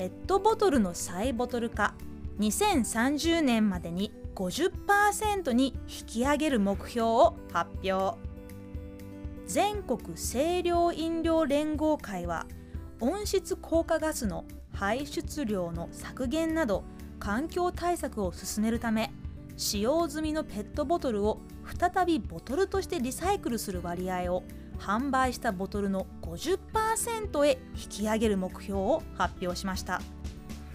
[0.00, 1.92] ペットボトルの再ボトル化。
[2.38, 8.16] 2030年までに50%に引き上げる目標を発表。
[9.44, 12.46] 全国清涼飲料連合会は
[13.00, 16.82] 温室効果ガスの排出量の削減など
[17.18, 19.12] 環境対策を進めるため
[19.60, 21.38] 使用済みのペットボトルを
[21.78, 24.42] 再びボトルとしてリサイクルする割合を
[24.78, 30.00] 販売したボトルの50%へ引き上げる目標を発表しました。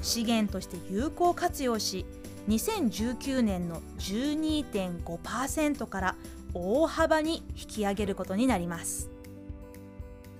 [0.04, 2.06] 資源として有効活用し
[2.48, 6.16] 2019年の12.5%から
[6.54, 9.10] 大幅に引き上げることになります。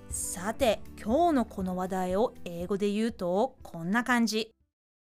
[0.08, 4.52] さて今日のこの話題を英語で言うとこんな感じ。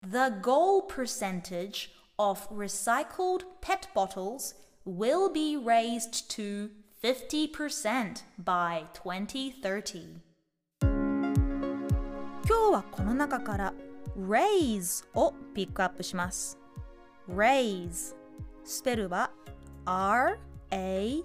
[0.03, 6.71] The goal percentage of recycled pet bottles will be raised to
[7.03, 10.21] 50% by 2030
[12.47, 13.75] 今日はこの中から
[14.17, 16.57] raise をピックアップします
[17.29, 18.15] raise
[18.65, 19.31] スペルは
[19.85, 21.25] R-A-I-S-E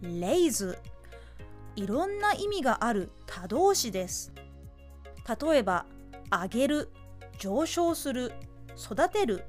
[0.00, 0.78] レイズ
[1.74, 4.32] いろんな意味がある他動詞です
[5.42, 5.86] 例えば
[6.30, 6.90] 上げる
[7.38, 8.32] 上昇する
[8.76, 9.44] 育てる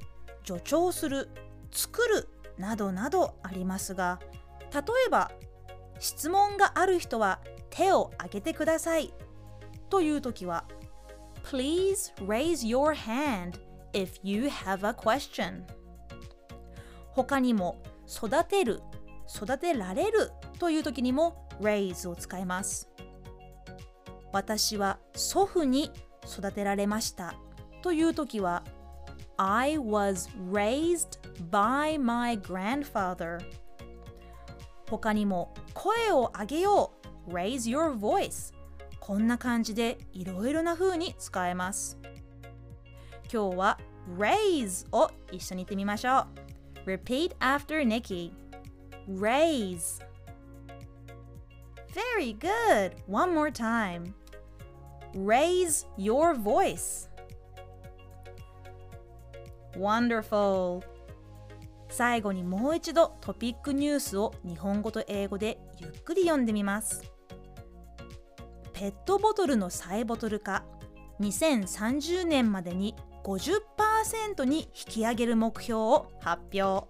[0.45, 1.29] 助長する
[1.71, 4.19] 作るなどなどありますが
[4.73, 5.31] 例えば
[5.99, 9.13] 質問がある人は手を挙げてください
[9.89, 10.65] という時は
[11.43, 13.59] Please raise your hand
[13.93, 15.63] if you have a question
[17.13, 18.81] 他にも育てる
[19.33, 22.89] 育てられるという時にも raise を使います。
[24.31, 25.91] 私は祖父に
[26.25, 27.35] 育てられました。
[27.81, 28.63] という時は
[29.37, 31.19] I was raised
[31.49, 33.39] by my grandfather
[34.89, 36.91] 他にも声を上げよ
[37.27, 38.53] う raise your voice
[38.99, 41.97] こんな感じでいろいろな風に使えます
[43.31, 43.79] 今日は
[44.17, 46.25] raise を一緒に言ってみましょ
[46.85, 48.31] う Repeat after Nikki
[49.07, 49.99] raise
[51.93, 52.95] Very good.
[53.07, 54.13] One more time.
[55.15, 57.08] Raise your voice.
[59.73, 60.83] Wonderful.
[61.89, 67.03] 最後にもう一度トピックニュースを日本語と英語でゆっくり読んでみます。
[68.73, 70.63] ペットボトルの再ボトル化
[71.19, 76.87] 2030年までに50%に引き上げる目標を発表。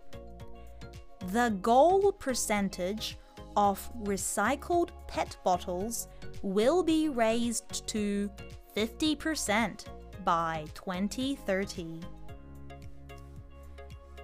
[1.32, 3.18] The goal percentage
[3.56, 6.08] of recycled pet bottles
[6.44, 8.30] will be raised to
[8.76, 9.86] 50%
[10.24, 12.00] by 2030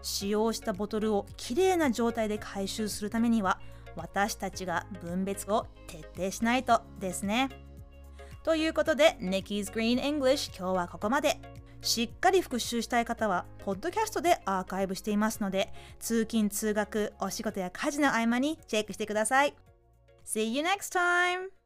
[0.05, 3.59] 使用したボトルをきれいな状態で回収するためには
[3.95, 7.49] 私たちが分別を徹底しないとですね。
[8.43, 11.41] ということで Nikki's Green English 今日はここまで。
[11.81, 19.53] しっかり復習したい方は、ポッドキャストでアーカイブしていますので、通勤・通学、お仕事や家事の合間にチェックしてください。
[20.25, 21.64] See you next time!